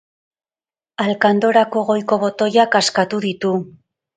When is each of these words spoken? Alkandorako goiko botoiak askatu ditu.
Alkandorako 1.03 1.83
goiko 1.91 2.19
botoiak 2.25 2.79
askatu 2.81 3.25
ditu. 3.29 3.57